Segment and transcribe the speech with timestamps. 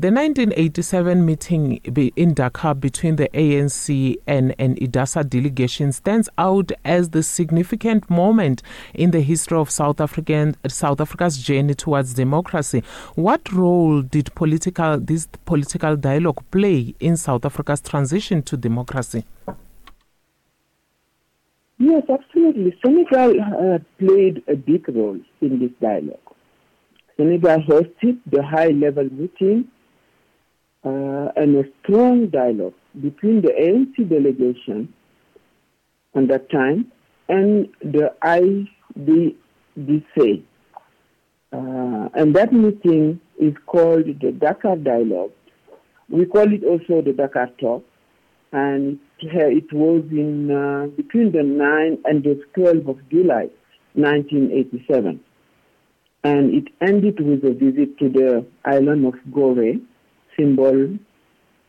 [0.00, 1.74] The 1987 meeting
[2.16, 8.62] in Dakar between the ANC and an IDASA delegation stands out as the significant moment
[8.94, 12.82] in the history of South African South Africa's journey towards democracy.
[13.14, 19.26] What role did political this political dialogue play in South Africa's transition to democracy?
[21.76, 22.74] Yes, absolutely.
[22.82, 26.16] Senegal uh, played a big role in this dialogue.
[27.18, 29.68] Senegal hosted the high-level meeting
[30.84, 34.92] uh, and a strong dialogue between the ANC delegation
[36.14, 36.90] at that time
[37.28, 39.36] and the IDDC.
[41.52, 45.32] Uh, and that meeting is called the Dakar Dialogue.
[46.08, 47.84] We call it also the Dakar Talk.
[48.52, 53.48] And it was in uh, between the 9 and the 12th of July
[53.94, 55.20] 1987.
[56.24, 59.80] And it ended with a visit to the island of Gorée,
[60.40, 60.98] symbol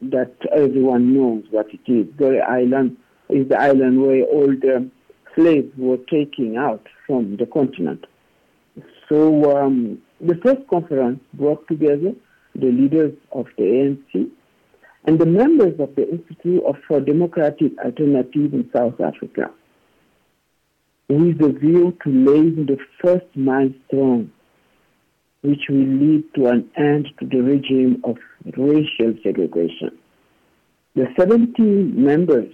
[0.02, 2.08] that everyone knows what it is.
[2.16, 2.98] Gorée Island
[3.30, 4.90] is the island where all the
[5.36, 8.06] slaves were taken out from the continent.
[9.08, 12.14] So um, the first conference brought together
[12.56, 14.30] the leaders of the ANC
[15.06, 19.52] and the members of the Institute of, for Democratic Alternative in South Africa
[21.10, 24.32] with a view to laying the first milestone
[25.42, 28.18] which will lead to an end to the regime of
[28.58, 29.98] racial segregation.
[30.96, 32.54] The 17 members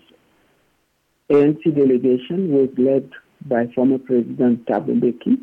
[1.29, 3.09] ANC delegation was led
[3.45, 5.37] by former President Thabo Mbeki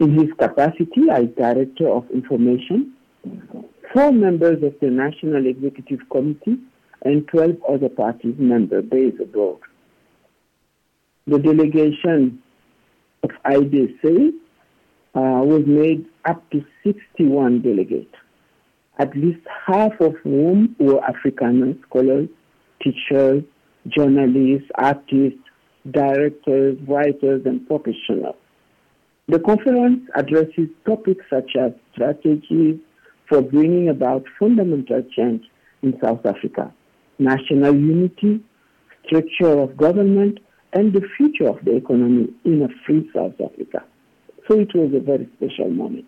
[0.00, 2.94] in his capacity as Director of Information,
[3.92, 6.58] four members of the National Executive Committee,
[7.02, 9.58] and 12 other parties members based abroad.
[11.28, 12.42] The delegation
[13.22, 14.32] of IDC
[15.18, 18.14] Uh, was made up to 61 delegates
[18.98, 22.28] at least half of whom were African scholars,
[22.82, 23.42] teachers,
[23.88, 25.38] journalists, artists,
[25.90, 28.36] directors, writers, and professionals.
[29.28, 32.78] The conference addresses topics such as strategies
[33.28, 35.44] for bringing about fundamental change
[35.82, 36.72] in South Africa,
[37.18, 38.40] national unity,
[39.06, 40.38] structure of government,
[40.72, 43.84] and the future of the economy in a free South Africa.
[44.48, 46.06] So it was a very special moment.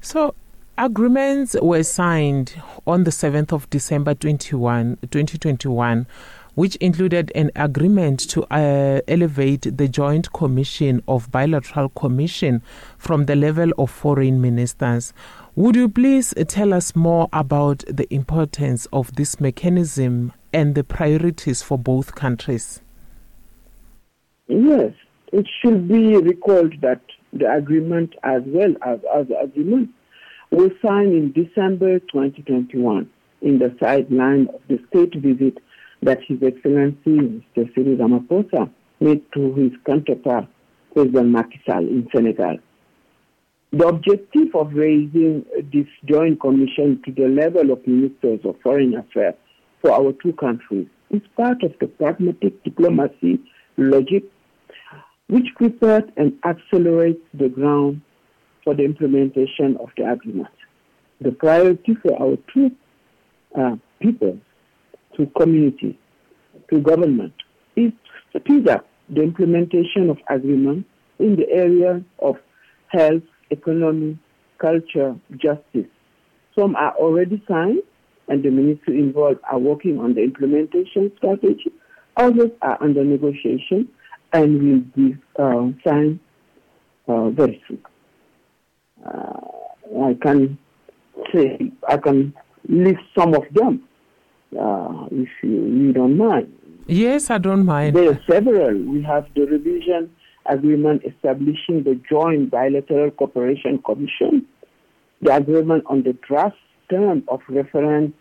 [0.00, 0.36] So,
[0.78, 2.54] agreements were signed
[2.86, 6.06] on the 7th of December 21, 2021,
[6.54, 12.62] which included an agreement to uh, elevate the Joint Commission of Bilateral Commission
[12.96, 15.12] from the level of foreign ministers.
[15.56, 21.62] Would you please tell us more about the importance of this mechanism and the priorities
[21.62, 22.80] for both countries?
[24.46, 24.92] Yes,
[25.32, 27.00] it should be recalled that
[27.32, 29.92] the agreement as well as other agreements
[30.50, 33.08] was signed in December 2021
[33.42, 35.58] in the sideline of the state visit
[36.02, 37.74] that His Excellency Mr.
[37.74, 40.46] Cyril Ramaphosa made to his counterpart,
[40.92, 42.58] President Macky Sall in Senegal.
[43.72, 49.34] The objective of raising this joint commission to the level of ministers of foreign affairs
[49.82, 53.38] for our two countries is part of the pragmatic diplomacy
[53.76, 54.24] logic
[55.28, 58.00] which prepares and accelerates the ground
[58.64, 60.48] for the implementation of the agreement.
[61.20, 62.70] The priority for our two
[63.58, 64.38] uh, people,
[65.16, 65.98] to community,
[66.70, 67.34] to government,
[67.76, 67.92] is
[68.32, 72.36] to speed up the implementation of agreements in the area of
[72.88, 74.18] health, economy,
[74.58, 75.90] culture, justice.
[76.58, 77.82] Some are already signed,
[78.28, 81.72] and the ministry involved are working on the implementation strategy.
[82.16, 83.88] Others are under negotiation
[84.32, 86.20] and will be uh, signed
[87.06, 87.82] uh, very soon.
[89.04, 89.40] Uh,
[90.02, 90.58] I can
[91.32, 92.34] say, I can
[92.68, 93.82] list some of them
[94.58, 96.52] uh, if you, you don't mind.
[96.86, 97.96] Yes, I don't mind.
[97.96, 98.82] There are several.
[98.82, 100.10] We have the revision
[100.46, 104.46] agreement establishing the Joint Bilateral Cooperation Commission,
[105.20, 106.56] the agreement on the draft
[106.90, 108.14] term of reference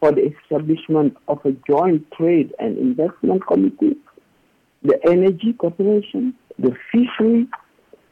[0.00, 3.96] for the establishment of a joint trade and investment committee,
[4.82, 7.46] the energy cooperation, the fishery,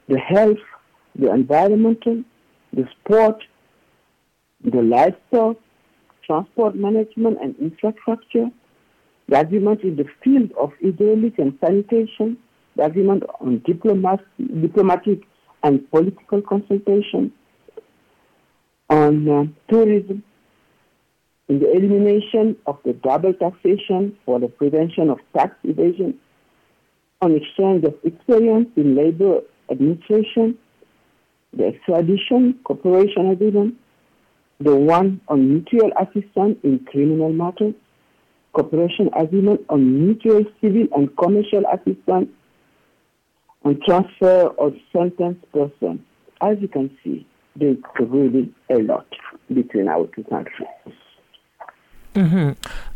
[0.09, 0.59] the health,
[1.17, 2.23] the environmental,
[2.73, 3.43] the sport,
[4.65, 5.57] the livestock,
[6.27, 8.49] transport management and infrastructure,
[9.29, 12.37] the agreement in the field of hydraulic and sanitation,
[12.77, 15.23] the agreement on diplomatic
[15.63, 17.33] and political consultation,
[18.91, 20.23] on uh, tourism,
[21.49, 26.19] in the elimination of the double taxation for the prevention of tax evasion,
[27.25, 29.41] on exchange of experience in labor
[29.71, 30.59] administration,
[31.55, 33.75] the extradition cooperation agreement,
[34.61, 37.73] the one on mutual assistance in criminal matters,
[38.53, 42.29] cooperation agreement on mutual civil and commercial assistance,
[43.65, 46.01] on transfer of sentenced persons.
[46.43, 47.27] As you can see,
[47.57, 49.07] there's really a lot
[49.49, 50.69] between our two countries.
[52.15, 52.53] Mm-hmm.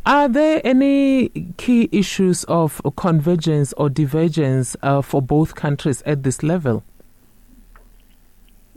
[0.06, 6.42] Are there any key issues of convergence or divergence uh, for both countries at this
[6.42, 6.84] level?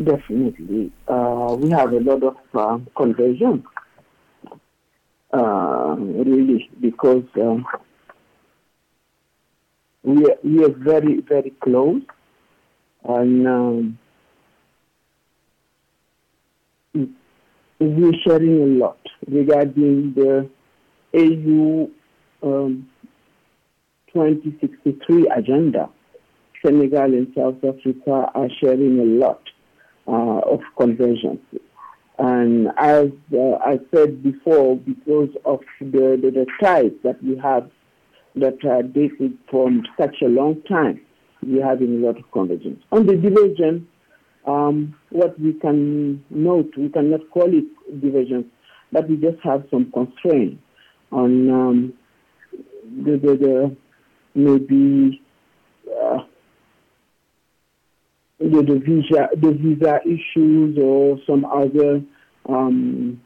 [0.03, 0.91] Definitely.
[1.07, 3.63] Uh, we have a lot of uh, convergence,
[5.31, 7.65] uh, really, because um,
[10.01, 12.01] we, are, we are very, very close.
[13.03, 13.99] And um,
[17.81, 20.47] we're sharing a lot regarding the
[21.15, 21.89] AU
[22.43, 22.87] um,
[24.13, 25.89] 2063 agenda.
[26.63, 29.41] Senegal and South Africa are sharing a lot
[30.07, 31.41] uh, of convergence.
[32.19, 37.71] And as uh, I said before, because of the, the, the, ties that we have
[38.35, 41.01] that are dated from such a long time,
[41.41, 42.83] we're having a lot of convergence.
[42.91, 43.87] On the divergence,
[44.45, 47.65] um, what we can note, we cannot call it
[48.01, 48.47] divergence,
[48.91, 50.61] but we just have some constraints
[51.11, 51.93] on um,
[53.03, 53.77] the, the, the,
[54.33, 55.21] maybe
[55.87, 56.19] uh,
[58.39, 62.01] the, the, visa, the visa issues or some other
[62.49, 63.21] um,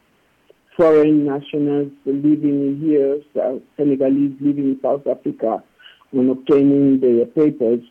[0.75, 3.19] foreign nationals living here,
[3.77, 5.63] Senegalese living in South Africa,
[6.11, 7.81] when obtaining their papers,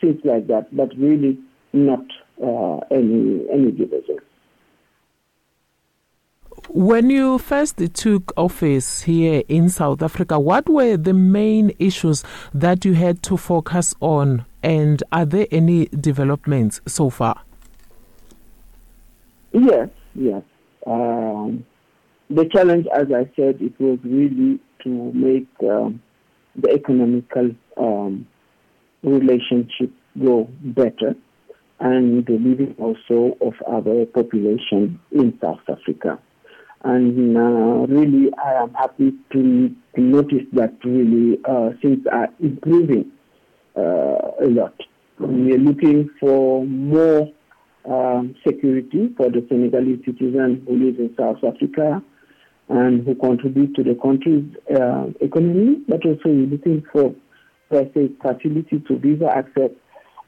[0.00, 1.38] things like that, but really
[1.72, 2.04] not
[2.90, 4.20] any any divisions.
[6.68, 12.22] When you first took office here in South Africa, what were the main issues
[12.54, 17.42] that you had to focus on, and are there any developments so far?
[19.52, 20.42] Yes, yes.
[20.86, 21.66] Um,
[22.28, 26.00] the challenge, as I said, it was really to make um,
[26.54, 28.26] the economical um,
[29.02, 29.90] relationship
[30.22, 31.14] go better
[31.80, 36.18] and the living also of our population in South Africa.
[36.84, 43.10] And uh, really, I am happy to, to notice that really uh, things are improving
[43.76, 44.74] uh, a lot.
[45.18, 47.30] We are looking for more
[47.84, 52.02] um, security for the Senegalese citizens who live in South Africa
[52.68, 54.44] and who contribute to the country's
[54.74, 57.14] uh, economy, but also we're looking for,
[57.70, 59.70] let's say, facility to visa access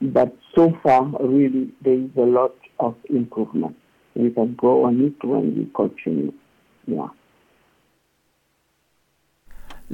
[0.02, 3.76] but so far, really, there is a lot of improvement.
[4.14, 6.32] We can go on it when we continue.
[6.86, 7.08] Yeah.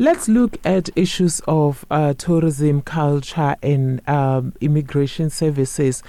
[0.01, 6.05] Let's look at issues of uh, tourism, culture, and um, immigration services.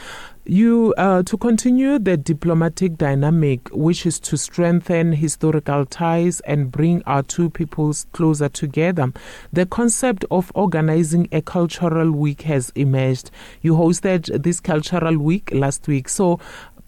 [0.46, 7.02] You uh, to continue the diplomatic dynamic, which is to strengthen historical ties and bring
[7.08, 9.12] our two peoples closer together.
[9.52, 13.32] The concept of organizing a cultural week has emerged.
[13.64, 16.40] You hosted this cultural week last week, so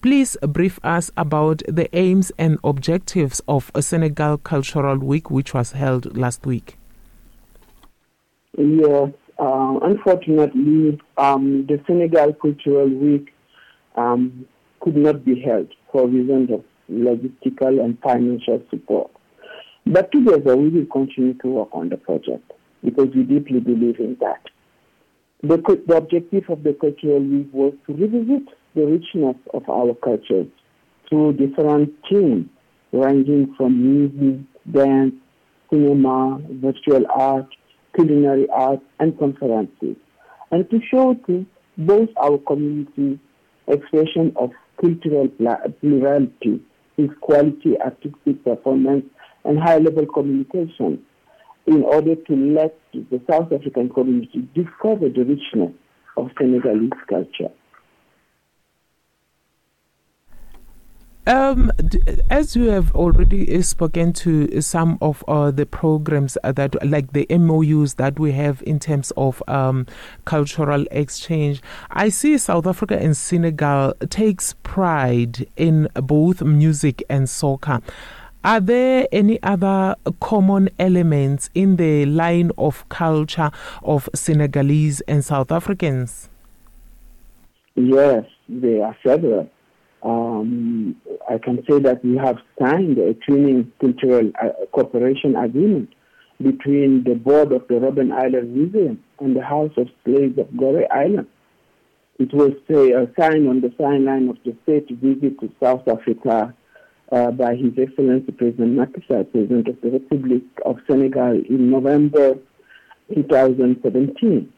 [0.03, 5.73] Please brief us about the aims and objectives of a Senegal Cultural Week, which was
[5.73, 6.79] held last week.
[8.57, 13.33] Yes, uh, unfortunately, um, the Senegal Cultural Week
[13.95, 14.45] um,
[14.81, 19.09] could not be held for reasons of logistical and financial support.
[19.85, 22.51] But together, we will continue to work on the project
[22.83, 24.41] because we deeply believe in that.
[25.43, 30.47] The, the objective of the Cultural Week was to revisit the richness of our cultures
[31.09, 32.47] through different themes
[32.91, 35.13] ranging from music, dance,
[35.69, 37.47] cinema, virtual art,
[37.95, 39.95] culinary arts, and conferences,
[40.51, 41.45] and to show to
[41.77, 43.19] both our community
[43.67, 45.27] expression of cultural
[45.79, 46.61] plurality
[46.97, 49.05] with quality artistic performance
[49.45, 51.01] and high-level communication
[51.67, 55.73] in order to let the South African community discover the richness
[56.17, 57.51] of Senegalese culture.
[61.27, 61.71] Um,
[62.31, 67.27] as you have already uh, spoken to some of uh, the programs that, like the
[67.29, 69.85] MOUs that we have in terms of um,
[70.25, 71.61] cultural exchange,
[71.91, 77.81] I see South Africa and Senegal takes pride in both music and soccer.
[78.43, 83.51] Are there any other common elements in the line of culture
[83.83, 86.29] of Senegalese and South Africans?
[87.75, 89.47] Yes, there are several.
[90.03, 90.95] Um,
[91.29, 95.89] I can say that we have signed a twinning cultural uh, cooperation agreement
[96.41, 100.89] between the board of the Robben Island Museum and the House of Slaves of Gorée
[100.91, 101.27] Island.
[102.21, 106.53] it was uh, signed on the sideline of the state visit to South Africa
[107.11, 112.35] uh, by His Excellency President Macky Sall, President of the Republic of Senegal, in November
[113.13, 114.53] 2017.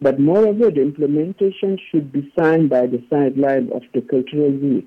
[0.00, 4.86] But moreover, the implementation should be signed by the sideline of the cultural week.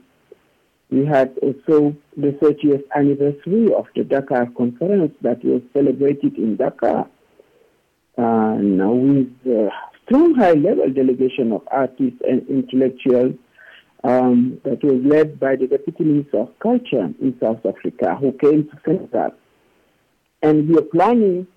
[0.92, 7.08] We had also the 30th anniversary of the Dakar conference that was celebrated in Dakar.
[8.18, 9.70] And with a
[10.06, 13.36] strong high-level delegation of artists and intellectuals
[14.04, 18.64] um, that was led by the Deputy Minister of Culture in South Africa, who came
[18.70, 19.32] to Senegal.
[20.42, 21.48] And we are planning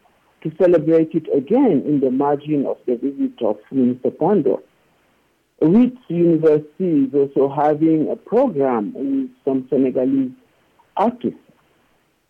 [0.43, 4.61] to celebrate it again in the margin of the visit of Minister Pandor.
[5.61, 10.33] Wits University is also having a program with some Senegalese
[10.97, 11.39] artists.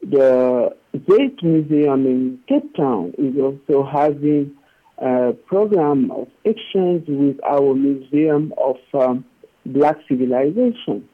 [0.02, 4.54] The Zeitz Museum in Cape Town is also having
[4.98, 9.24] a program of exchange with our Museum of um,
[9.64, 11.08] Black Civilization.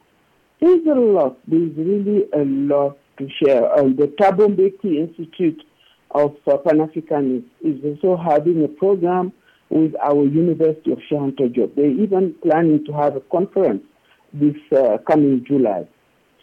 [0.59, 3.71] There's a lot, there's really a lot to share.
[3.79, 5.63] Um, the Thabo Mbeki Institute
[6.11, 9.31] of uh, Pan-Africanism is also having a program
[9.69, 13.83] with our University of Anta They're even planning to have a conference
[14.33, 15.87] this uh, coming July.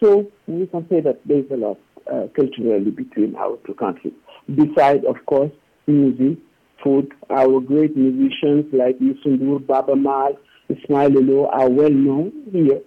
[0.01, 1.79] So we can say that there's a lot
[2.11, 4.13] uh, culturally between our two countries.
[4.53, 5.51] Besides, of course,
[5.87, 6.37] music,
[6.83, 10.37] food, our great musicians like Yusundur, Baaba Maal,
[10.69, 12.81] Ismail Lolo are well known here.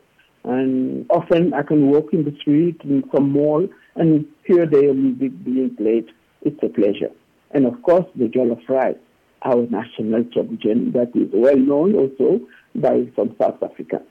[0.44, 5.32] And often I can walk in the street in some mall and hear their music
[5.44, 6.06] being played
[6.42, 7.10] it's a pleasure.
[7.52, 8.96] And of course, the jollof rice,
[9.42, 12.40] our national tradition that is well known also
[12.74, 14.02] by some South Africa.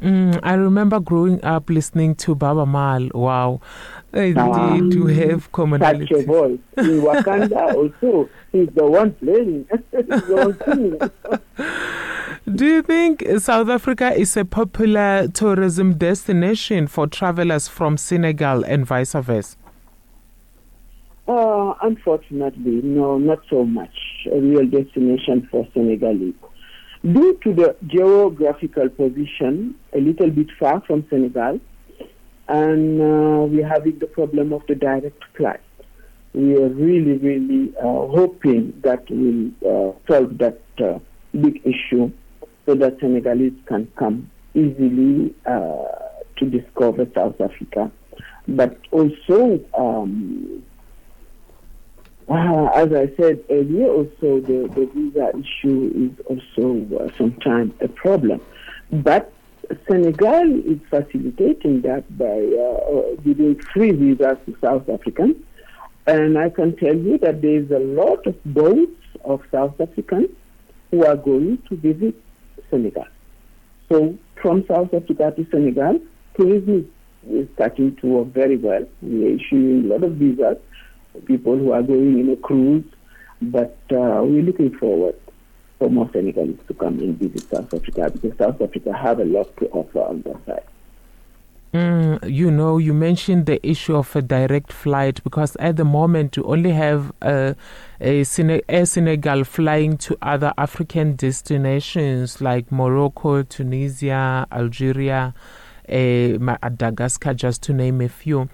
[0.00, 3.10] Mm, I remember growing up listening to Baaba Maal.
[3.12, 3.60] Wow,
[4.12, 6.08] they um, do have commonalities.
[6.08, 6.58] Such a voice.
[6.78, 9.66] In Wakanda also, he's the one playing.
[9.90, 12.56] the one singing.
[12.56, 18.86] do you think South Africa is a popular tourism destination for travelers from Senegal and
[18.86, 19.59] vice versa?
[21.30, 23.96] Uh, unfortunately, no, not so much
[24.32, 26.34] a real destination for Senegalese.
[27.04, 31.60] Due to the geographical position, a little bit far from Senegal,
[32.48, 35.60] and uh, we're having the problem of the direct flight.
[36.34, 40.98] We are really, really uh, hoping that we'll uh, solve that uh,
[41.40, 42.10] big issue
[42.66, 45.84] so that Senegalese can come easily uh,
[46.38, 47.92] to discover South Africa.
[48.48, 50.64] But also, um,
[52.30, 57.88] uh, as I said earlier, also the, the visa issue is also uh, sometimes a
[57.88, 58.40] problem.
[58.92, 59.32] But
[59.88, 65.36] Senegal is facilitating that by uh, uh, giving free visas to South Africans.
[66.06, 70.28] And I can tell you that there is a lot of boats of South Africans
[70.90, 72.14] who are going to visit
[72.70, 73.06] Senegal.
[73.88, 76.00] So from South Africa to Senegal,
[76.36, 76.90] tourism
[77.28, 78.86] is starting to work very well.
[79.02, 80.58] We are issuing a lot of visas
[81.26, 82.84] people who are going in a cruise.
[83.42, 85.14] But uh, we're looking forward
[85.78, 89.56] for more Senegalese to come and visit South Africa because South Africa have a lot
[89.56, 90.64] to offer on that side.
[91.72, 96.36] Mm, you know, you mentioned the issue of a direct flight because at the moment
[96.36, 97.54] you only have a,
[98.00, 98.24] a
[98.68, 105.32] Air Senegal flying to other African destinations like Morocco, Tunisia, Algeria,
[105.88, 105.92] uh,
[106.40, 108.48] Madagascar, just to name a few.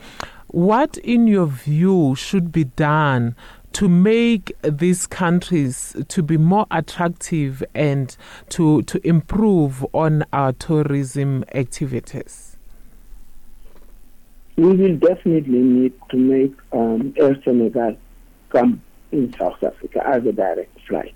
[0.49, 3.35] What, in your view, should be done
[3.73, 8.17] to make these countries to be more attractive and
[8.51, 12.57] to to improve on our tourism activities?
[14.57, 17.97] We will definitely need to make um, Air Senegal
[18.49, 18.81] come
[19.13, 21.15] in South Africa as a direct flight.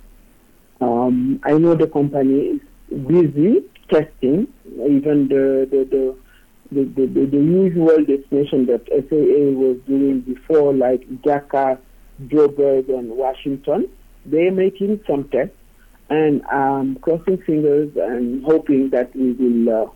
[0.82, 2.60] Um, I know the company is
[3.06, 6.16] busy testing even the, the, the
[6.72, 11.78] the, the, the, the, usual destination that SAA was doing before, like Dakar,
[12.26, 13.88] Joburg, and Washington.
[14.24, 15.54] They're making some tests,
[16.08, 19.90] and um, crossing fingers and hoping that we will uh,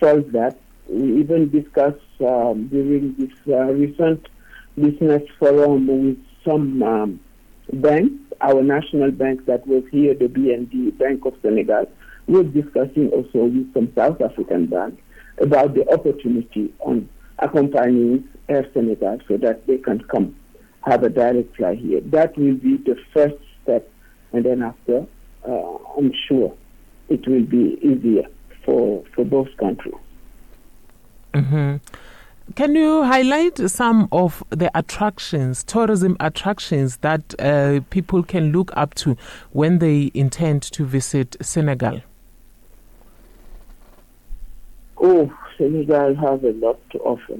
[0.00, 0.58] solve that.
[0.88, 4.28] We even discussed um, during this uh, recent
[4.78, 7.20] business forum with some um,
[7.72, 11.90] banks, our national bank that was here, the BND, Bank of Senegal.
[12.26, 15.02] We're discussing also with some South African banks
[15.38, 20.36] about the opportunity on accompanying Air Senegal so that they can come
[20.82, 22.00] have a direct flight here.
[22.00, 23.88] That will be the first step,
[24.32, 25.06] and then after,
[25.48, 26.54] uh, I'm sure
[27.08, 28.24] it will be easier
[28.64, 29.94] for for both countries.
[31.32, 31.76] Mm-hmm.
[32.54, 38.94] Can you highlight some of the attractions, tourism attractions that uh, people can look up
[38.96, 39.16] to
[39.52, 42.02] when they intend to visit Senegal?
[45.00, 47.34] Oh, Senegal has a lot to offer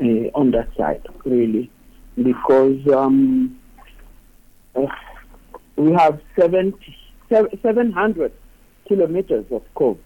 [0.00, 1.70] uh, on that side, really,
[2.16, 3.58] because um,
[4.74, 4.86] uh,
[5.76, 6.76] we have 70,
[7.30, 8.32] 700
[8.88, 10.00] kilometers of coast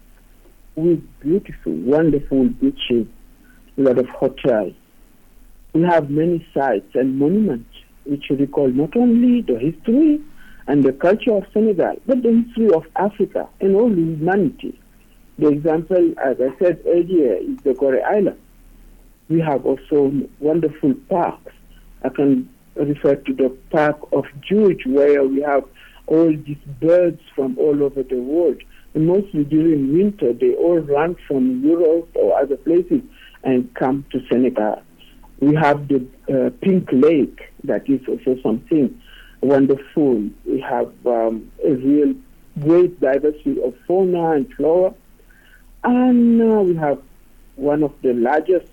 [0.75, 3.07] with beautiful, wonderful beaches,
[3.77, 4.73] a lot of hotels.
[5.73, 7.69] We have many sites and monuments
[8.05, 10.21] which recall not only the history
[10.67, 14.79] and the culture of Senegal, but the history of Africa and all humanity.
[15.39, 18.39] The example, as I said earlier, is the Gorée Island.
[19.29, 21.53] We have also wonderful parks.
[22.03, 25.63] I can refer to the park of Djoudj, where we have
[26.07, 28.61] all these birds from all over the world.
[28.93, 33.01] And mostly during winter, they all run from Europe or other places
[33.43, 34.81] and come to Senegal.
[35.39, 38.99] We have the uh, Pink Lake, that is also something
[39.41, 40.29] wonderful.
[40.45, 42.15] We have um, a real
[42.59, 44.95] great diversity of fauna and flora.
[45.83, 47.01] And we have
[47.55, 48.67] one of the largest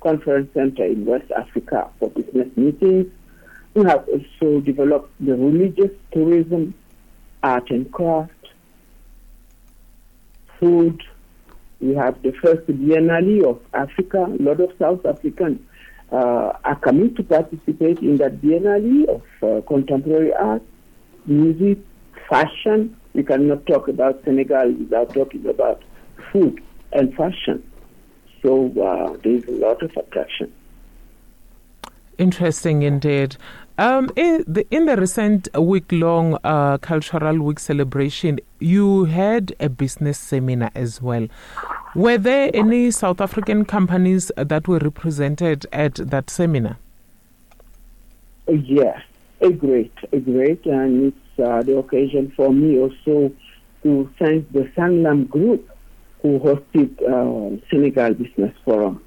[0.00, 3.06] conference centers in West Africa for business meetings.
[3.74, 6.74] We have also developed the religious tourism,
[7.42, 8.32] art and craft,
[10.58, 11.02] food.
[11.80, 14.24] We have the first Biennale of Africa.
[14.24, 15.60] A lot of South Africans
[16.12, 20.62] uh, are coming to participate in that Biennale of uh, contemporary art,
[21.26, 21.78] music,
[22.28, 22.96] fashion.
[23.14, 25.82] We cannot talk about Senegal without talking about
[26.32, 26.62] food
[26.92, 27.62] and fashion.
[28.42, 30.52] So uh, there's a lot of attraction.
[32.18, 33.36] Interesting indeed.
[33.78, 39.68] Um, in, the, in the recent week long uh, Cultural Week celebration, you had a
[39.68, 41.26] business seminar as well.
[41.94, 46.78] Were there any South African companies that were represented at that seminar?
[48.46, 49.00] Yes,
[49.40, 53.32] a great, a great, and it's uh, the occasion for me also
[53.82, 55.68] to thank the Sanlam Group
[56.22, 59.02] who hosted uh, Senegal Business Forum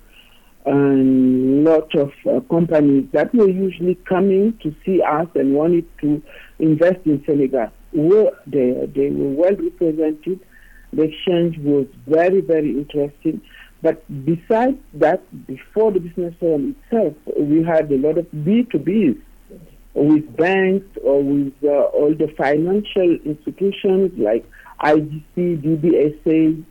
[0.66, 6.22] and lot of uh, companies that were usually coming to see us and wanted to
[6.60, 8.88] invest in Senegal were there.
[8.88, 10.40] They were well represented.
[10.92, 13.42] The exchange was very, very interesting.
[13.82, 19.22] But besides that, before the business forum itself, we had a lot of B2Bs
[19.94, 24.50] with banks or with uh, all the financial institutions like
[24.82, 26.64] IDC, DBSA,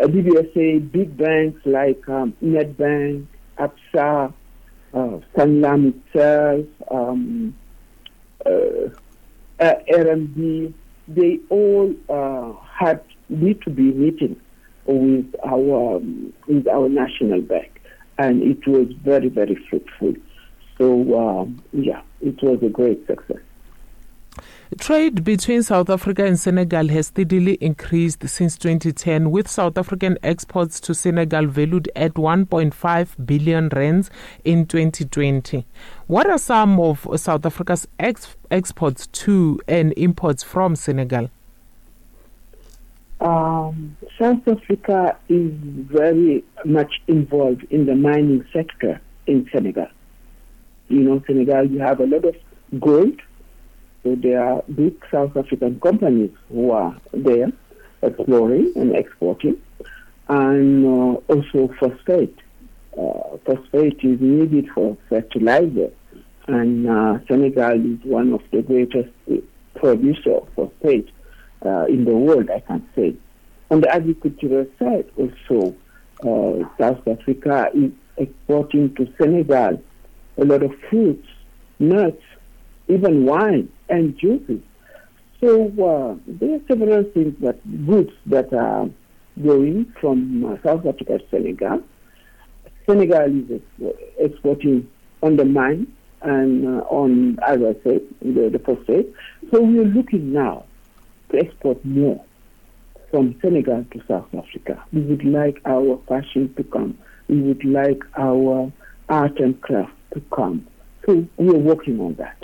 [0.00, 3.26] uh, DBSA, big banks like um, Nedbank,
[3.58, 4.32] ABSA,
[4.94, 7.54] uh, Sanlam itself, um,
[8.46, 8.88] uh,
[9.60, 10.72] uh, RMB,
[11.08, 14.40] they all uh, had need to be meeting
[14.86, 17.80] with our um, with our national bank,
[18.18, 20.14] and it was very very fruitful.
[20.78, 23.42] So um, yeah, it was a great success.
[24.78, 30.78] Trade between South Africa and Senegal has steadily increased since 2010, with South African exports
[30.80, 34.10] to Senegal valued at 1.5 billion rands
[34.44, 35.66] in 2020.
[36.06, 41.30] What are some of South Africa's ex- exports to and imports from Senegal?
[43.20, 49.88] Um, South Africa is very much involved in the mining sector in Senegal.
[50.88, 52.36] You know, Senegal, you have a lot of
[52.80, 53.20] gold
[54.02, 57.52] so there are big South African companies who are there
[58.02, 59.60] exploring and exporting,
[60.28, 62.36] and uh, also phosphate.
[62.98, 65.90] Uh, phosphate is needed for fertilizer,
[66.46, 69.10] and uh, Senegal is one of the greatest
[69.74, 71.10] producers of phosphate
[71.64, 73.14] uh, in the world, I can say.
[73.70, 75.76] On the agricultural side, also,
[76.22, 79.82] uh, South Africa is exporting to Senegal
[80.38, 81.28] a lot of fruits,
[81.78, 82.22] nuts,
[82.90, 84.60] even wine and juices.
[85.40, 88.88] So uh, there are several things that goods that are
[89.42, 91.82] going from uh, South Africa to Senegal.
[92.86, 93.62] Senegal is
[94.18, 94.90] exporting
[95.22, 95.86] on the mine
[96.22, 99.12] and uh, on, as I said, the, the phosphate.
[99.50, 100.64] So we are looking now
[101.30, 102.22] to export more
[103.10, 104.82] from Senegal to South Africa.
[104.92, 106.98] We would like our fashion to come.
[107.28, 108.70] We would like our
[109.08, 110.66] art and craft to come.
[111.06, 112.36] So we are working on that.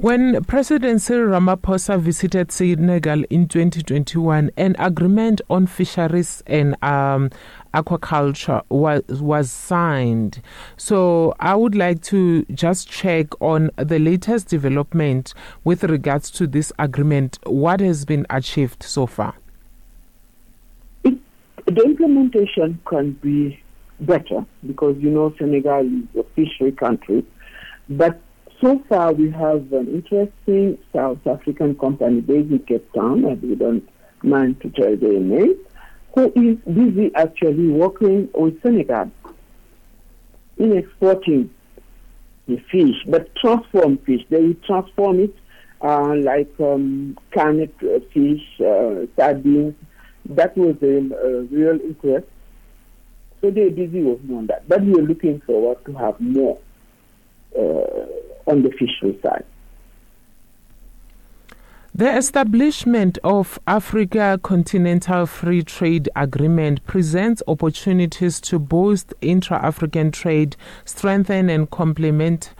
[0.00, 7.30] When President Cyril Ramaphosa visited Senegal in 2021, an agreement on fisheries and um,
[7.74, 10.40] aquaculture was was signed.
[10.76, 15.34] So I would like to just check on the latest development
[15.64, 17.40] with regards to this agreement.
[17.42, 19.34] What has been achieved so far?
[21.02, 21.18] It,
[21.66, 23.60] the implementation can be
[23.98, 27.26] better because you know Senegal is a fishery country.
[27.88, 28.20] But
[28.60, 33.88] so far we have an interesting South African company based in Cape Town, we don't
[34.22, 35.54] mind to tell their name,
[36.14, 39.10] who is busy actually working with Senegal
[40.56, 41.50] in exporting
[42.48, 44.22] the fish, but transform fish.
[44.28, 45.34] They will transform it
[45.80, 47.70] uh, like um, canned
[48.12, 49.74] fish, uh, sardines.
[50.30, 52.26] That was a, a real interest.
[53.40, 54.68] So they're busy working on that.
[54.68, 56.58] But we are looking forward to have more
[57.56, 58.06] uh,
[58.48, 59.44] on the fishery side.
[61.94, 71.50] The establishment of Africa Continental Free Trade Agreement presents opportunities to boost intra-African trade, strengthen
[71.50, 72.54] and complement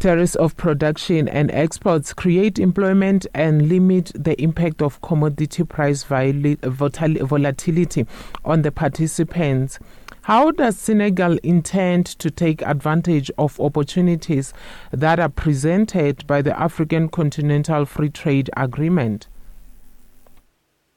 [0.00, 8.06] tariffs of production and exports, create employment, and limit the impact of commodity price volatility
[8.44, 9.78] on the participants.
[10.24, 14.52] How does Senegal intend to take advantage of opportunities
[14.90, 19.28] that are presented by the African Continental Free Trade Agreement?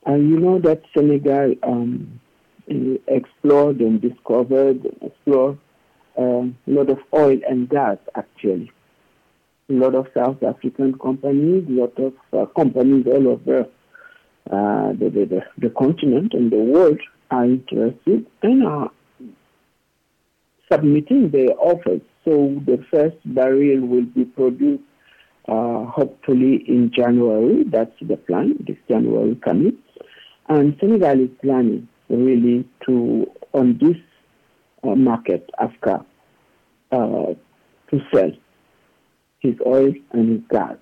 [0.05, 2.19] And you know that Senegal um,
[3.07, 5.57] explored and discovered explored
[6.17, 8.71] uh, a lot of oil and gas, actually.
[9.69, 13.61] A lot of South African companies, a lot of uh, companies all over
[14.51, 16.99] uh, the, the, the, continent and the world
[17.31, 18.91] are interested and are
[20.73, 22.01] submitting their offers.
[22.25, 24.83] So the first barrel will be produced
[25.47, 27.63] uh, hopefully in January.
[27.69, 29.77] That's the plan, this January coming.
[30.49, 33.97] And Senegal is planning really to, on this
[34.83, 36.05] uh, market, Africa,
[36.91, 37.33] uh,
[37.89, 38.31] to sell
[39.39, 40.75] his oil and his gas,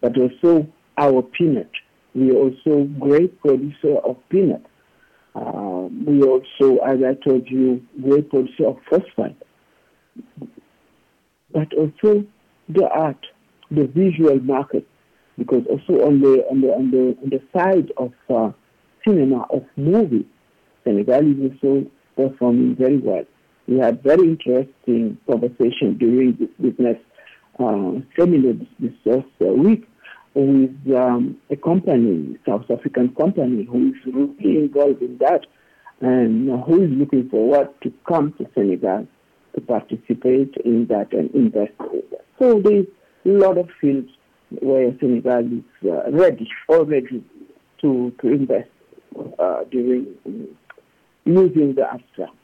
[0.00, 0.66] but also
[0.98, 1.70] our peanut.
[2.14, 4.64] We are also great producer of peanut.
[5.36, 7.82] Uh, we also, as I told you,
[8.30, 9.36] producer of phosphate.
[11.52, 12.24] But also
[12.70, 13.26] the art,
[13.70, 14.86] the visual market,
[15.36, 18.52] because also on the on the on the on the side of uh,
[19.06, 20.26] cinema of movie,
[20.84, 23.24] Senegal is also performing very well.
[23.68, 26.96] We had very interesting conversation during this business
[27.58, 29.86] uh, seminar this, this uh, week
[30.36, 35.46] with um, a company, South African company, who is really involved in that
[36.02, 39.06] and who is looking forward to come to Senegal
[39.54, 42.24] to participate in that and invest in that.
[42.38, 42.86] So there's
[43.24, 44.10] a lot of fields
[44.60, 47.24] where Senegal is uh, ready, already
[47.80, 48.68] to, to invest
[49.38, 50.48] uh, during um,
[51.24, 52.34] using the abstract.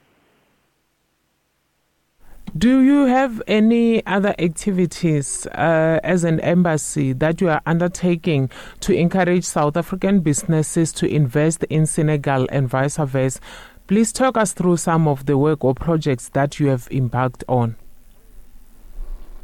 [2.57, 8.93] Do you have any other activities uh, as an embassy that you are undertaking to
[8.93, 13.41] encourage South African businesses to invest in Senegal and vice versa?
[13.87, 17.77] Please talk us through some of the work or projects that you have embarked on.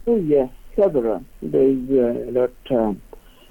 [0.07, 1.25] Oh, yes, several.
[1.41, 2.53] There is uh, a lot.
[2.71, 3.01] Um,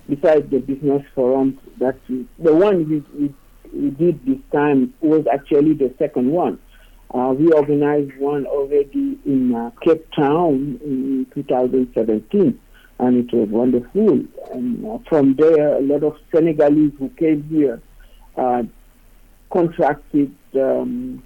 [0.08, 3.34] besides the business forums, that the one we, we,
[3.74, 6.60] we did this time was actually the second one
[7.13, 12.60] uh, we organized one already in uh, Cape Town in 2017,
[13.00, 14.26] and it was wonderful.
[14.52, 17.82] And uh, from there, a lot of Senegalese who came here
[18.36, 18.63] uh,
[19.52, 21.24] contracted um,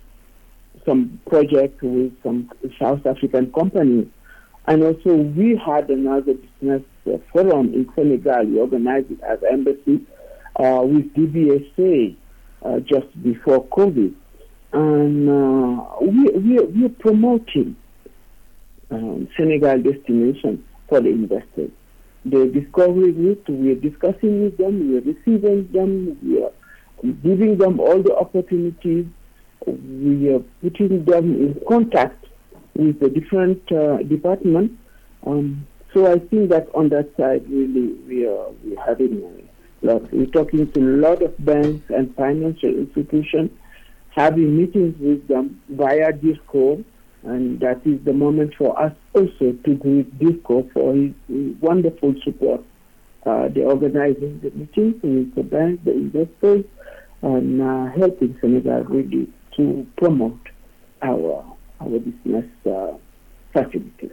[0.86, 4.08] some projects with some South African companies.
[4.68, 8.46] And also, we had another business uh, forum in Senegal.
[8.46, 10.06] We organized it as embassy
[10.58, 12.16] uh, with DBSA
[12.86, 14.14] just before COVID
[14.74, 17.76] and uh, we, we, we are promoting
[18.90, 21.72] um, Senegal destination for the investors.
[22.24, 26.52] They're discovering it, we are discussing with them, we are receiving them, we are
[27.24, 29.08] giving them all the opportunities,
[29.66, 32.26] we are putting them in contact
[32.76, 34.76] with the different uh, departments.
[35.26, 39.22] Um, so I think that on that side, really, we are we having
[39.84, 40.14] a lot.
[40.14, 43.52] We're talking to a lot of banks and financial institutions
[44.16, 46.84] having meetings with them via DIRCO,
[47.24, 52.16] and that is the moment for us also to greet DIRCO for his, his wonderful
[52.24, 52.62] support.
[53.24, 56.66] Uh, the organizing the meetings with the banks, the investors,
[57.22, 60.40] and uh, helping Senegal really to promote
[61.04, 61.46] our
[61.80, 62.94] our business uh,
[63.54, 64.12] facilities.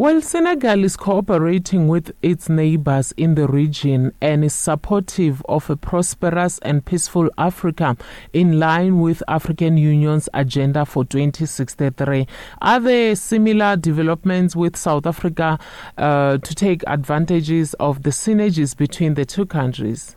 [0.00, 5.76] Well, Senegal is cooperating with its neighbors in the region and is supportive of a
[5.76, 7.98] prosperous and peaceful Africa
[8.32, 12.26] in line with African Union's agenda for 2063.
[12.62, 15.58] Are there similar developments with South Africa
[15.98, 20.16] uh, to take advantages of the synergies between the two countries?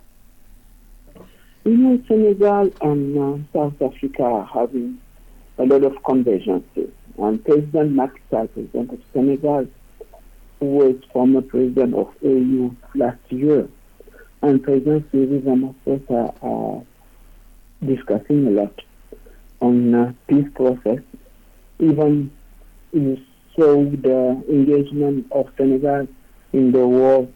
[1.64, 4.98] You know, Senegal and uh, South Africa are having
[5.58, 6.90] a lot of convergences.
[7.18, 9.66] And President Macky Sall, President of Senegal,
[10.58, 13.68] who was former president of AU last year,
[14.42, 16.82] and President Cyril Ramaphosa are
[17.84, 18.80] discussing a lot
[19.60, 20.98] on uh, peace process.
[21.78, 22.30] Even
[22.92, 23.18] you
[23.56, 26.06] saw the engagement of Senegal
[26.52, 27.28] in the war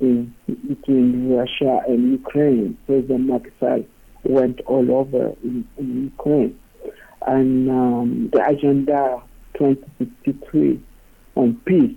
[0.00, 0.34] in,
[0.68, 2.76] between Russia and Ukraine.
[2.86, 3.84] President Macky Sall
[4.24, 6.58] went all over in, in Ukraine.
[7.26, 9.22] And um, the Agenda
[9.54, 10.80] 2063
[11.36, 11.96] on peace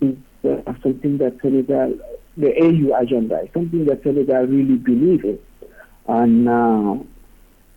[0.00, 1.98] is uh, something that Senegal,
[2.36, 5.38] the AU agenda, is something that Senegal really believes in.
[6.06, 7.02] And uh,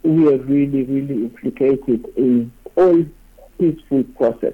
[0.04, 3.06] we are really, really implicated in all
[3.60, 4.54] peaceful process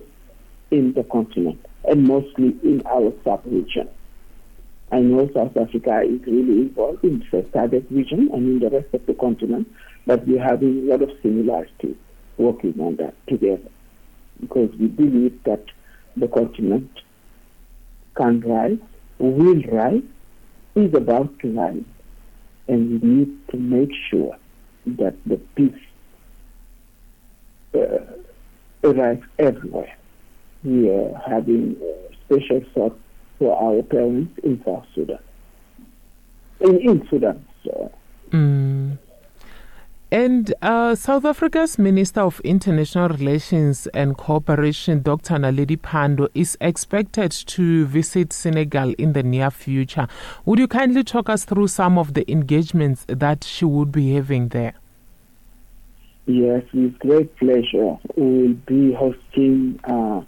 [0.71, 3.89] in the continent and mostly in our sub-region.
[4.91, 8.93] I know South Africa is really involved in the SADC region and in the rest
[8.93, 9.71] of the continent,
[10.09, 11.95] but we're having a lot of similarities
[12.39, 13.69] working on that together
[14.39, 15.63] because we believe that
[16.17, 16.89] the continent
[18.15, 18.79] can rise,
[19.19, 20.01] will rise,
[20.73, 21.83] is about to rise,
[22.67, 24.35] and we need to make sure
[24.87, 25.85] that the peace
[27.75, 27.99] uh,
[28.83, 29.95] arrives everywhere.
[30.63, 31.75] We are having
[32.25, 32.99] special thought
[33.37, 35.19] for our parents in South Sudan.
[36.61, 37.91] In, in Sudan, so.
[38.31, 38.97] Mm.
[40.11, 45.35] And uh, South Africa's Minister of International Relations and Cooperation, Dr.
[45.35, 50.07] Naledi Pandor, is expected to visit Senegal in the near future.
[50.45, 54.47] Would you kindly talk us through some of the engagements that she would be having
[54.47, 54.73] there?
[56.25, 57.97] Yes, with great pleasure.
[58.15, 60.21] We will be hosting uh,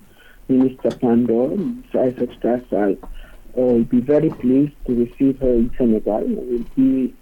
[0.47, 1.57] Minister Pandor,
[1.93, 3.09] Aïssata Tall Sall.
[3.55, 6.21] will be very pleased to receive her in Senegal.
[6.23, 7.15] We'll be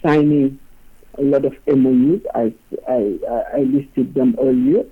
[0.00, 0.60] signing
[1.18, 2.20] a lot of MOUs.
[2.34, 2.52] I,
[2.88, 3.18] I,
[3.54, 4.84] I listed them earlier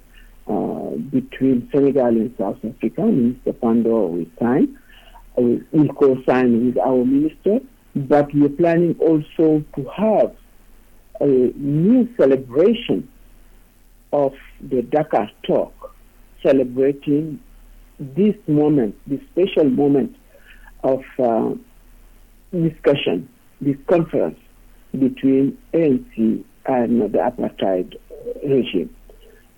[0.48, 3.02] uh, between Senegal and South Africa.
[3.02, 4.78] Minister Pandor will sign.
[5.36, 7.60] We will co-sign with our minister.
[7.94, 10.34] But we're planning also to have
[11.20, 13.08] a new celebration
[14.12, 15.94] of the Dakar talk,
[16.42, 17.40] celebrating
[17.98, 20.16] this moment, this special moment
[20.82, 21.54] of uh,
[22.52, 23.28] discussion,
[23.60, 24.38] this conference
[24.98, 27.96] between ANC and the apartheid
[28.44, 28.94] regime.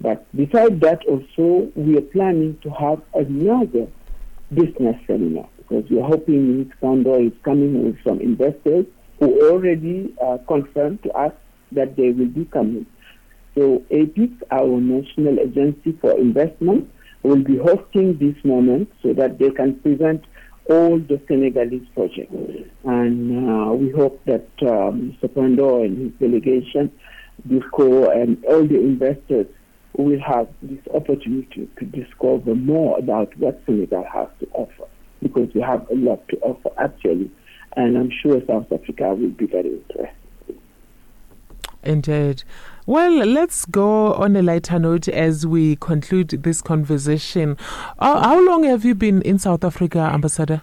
[0.01, 3.87] But besides that, also, we are planning to have another
[4.53, 6.68] business seminar because we are hoping Ms.
[6.83, 8.87] Pandor is coming with some investors
[9.18, 11.33] who already uh, confirmed to us
[11.73, 12.87] that they will be coming.
[13.55, 16.90] So APIX, our National Agency for Investment,
[17.23, 20.25] will be hosting this moment so that they can present
[20.68, 22.35] all the Senegalese projects.
[22.85, 25.29] And uh, we hope that um, Mr.
[25.29, 26.90] Pandor and his delegation,
[27.48, 29.46] DIRCO, and all the investors
[29.96, 34.87] will have this opportunity to discover more about what Senegal has to offer
[35.22, 37.31] because we have a lot to offer actually.
[37.77, 40.14] And I'm sure South Africa will be very interested.
[41.83, 42.44] Indeed.
[42.87, 47.57] Well, let's go on a lighter note as we conclude this conversation.
[47.99, 50.61] Uh, how long have you been in South Africa, Ambassador?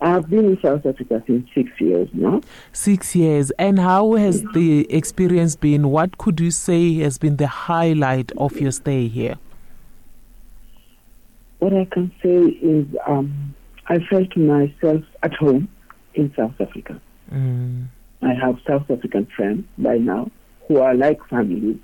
[0.00, 2.40] I've been in South Africa since six years now.
[2.72, 3.50] Six years.
[3.58, 5.90] And how has the experience been?
[5.90, 9.36] What could you say has been the highlight of your stay here?
[11.58, 13.54] What I can say is um,
[13.88, 15.68] I felt myself at home
[16.14, 16.98] in South Africa.
[17.30, 17.88] Mm.
[18.22, 20.30] I have South African friends by now
[20.68, 21.80] who are like family.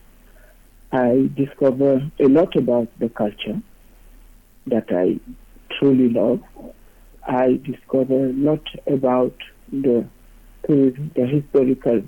[0.93, 3.61] I discover a lot about the culture
[4.67, 5.19] that I
[5.79, 6.41] truly love.
[7.27, 9.35] I discover a lot about
[9.73, 10.07] the
[10.69, 12.03] the historical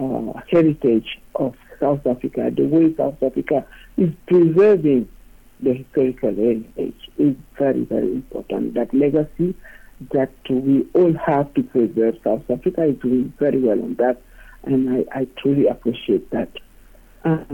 [0.00, 3.64] uh, heritage of South Africa, the way South Africa
[3.96, 5.08] is preserving
[5.60, 8.74] the historical heritage is very, very important.
[8.74, 9.54] That legacy
[10.12, 12.18] that we all have to preserve.
[12.24, 14.20] South Africa is doing very well on that,
[14.66, 16.50] and I, I truly appreciate that.
[17.24, 17.44] Uh,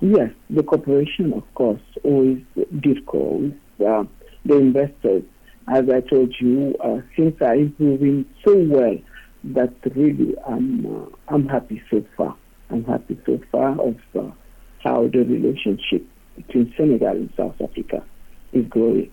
[0.00, 4.04] yes, the cooperation, of course, always DIRCO, with uh,
[4.44, 5.22] the investors.
[5.68, 8.98] As I told you, uh, things are improving so well
[9.44, 12.36] that really I'm, uh, I'm happy so far.
[12.70, 14.30] I'm happy so far of uh,
[14.82, 18.04] how the relationship between Senegal and South Africa
[18.52, 19.10] is growing.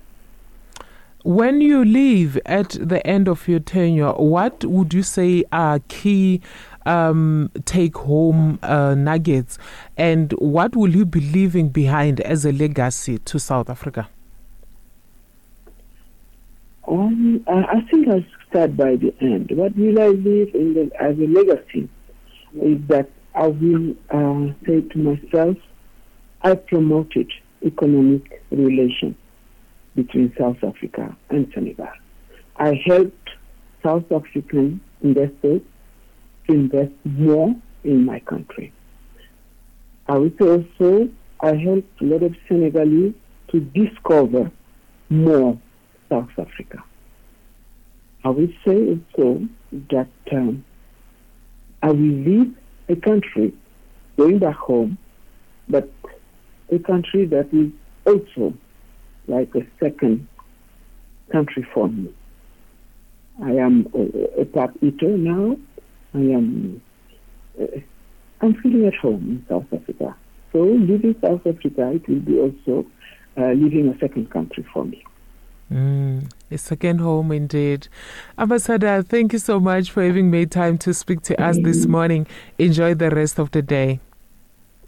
[1.23, 6.41] When you leave at the end of your tenure, what would you say are key
[6.87, 9.57] um, take home uh, nuggets
[9.97, 14.09] and what will you be leaving behind as a legacy to South Africa?
[16.87, 19.51] Um, I think I'll start by the end.
[19.51, 21.89] What will I leave the, as a legacy
[22.61, 25.57] is that I will uh, say to myself,
[26.41, 27.29] I promoted
[27.65, 29.15] economic relations
[29.95, 31.89] between South Africa and Senegal.
[32.55, 33.29] I helped
[33.83, 35.61] South African investors
[36.47, 38.73] to invest more in my country.
[40.07, 41.09] I would say also
[41.41, 43.13] I helped a lot of Senegalese
[43.49, 44.51] to discover
[45.09, 45.57] more
[46.09, 46.83] South Africa.
[48.23, 49.47] I would say also
[49.91, 50.65] that um,
[51.83, 52.55] I will leave
[52.89, 53.53] a country
[54.17, 54.97] going back home,
[55.69, 55.89] but
[56.71, 57.71] a country that is
[58.05, 58.53] also
[59.27, 60.27] like a second
[61.31, 62.13] country for me.
[63.43, 65.57] I am a, a eater now.
[66.13, 66.81] I am.
[67.59, 67.65] Uh,
[68.41, 70.15] I'm feeling at home in South Africa.
[70.51, 72.85] So leaving South Africa, it will be also
[73.37, 75.03] uh, leaving a second country for me.
[75.71, 77.89] Mm, a second home indeed.
[78.37, 81.91] Ambassador, thank you so much for having made time to speak to us this mm-hmm.
[81.91, 82.27] morning.
[82.57, 83.99] Enjoy the rest of the day.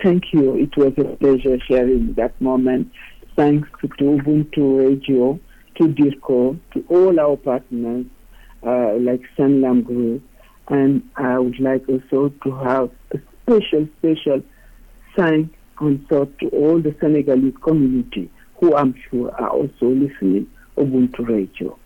[0.02, 0.56] Thank you.
[0.56, 2.92] It was a pleasure sharing that moment.
[3.36, 5.40] Thanks to Ubuntu Radio,
[5.76, 8.06] to DIRCO, to all our partners
[8.66, 10.24] uh, like Sanlam Group.
[10.70, 14.44] And I would like also to have a special, special
[15.16, 15.52] thank
[16.10, 18.30] thought to all the Senegalese community
[18.60, 21.78] who I'm sure are also listening Ubuntu Radio.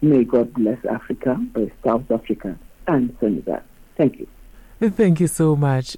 [0.00, 1.38] May God bless Africa,
[1.84, 3.60] South Africa, and Senegal.
[3.96, 4.26] Thank you.
[4.80, 5.96] Thank you so much.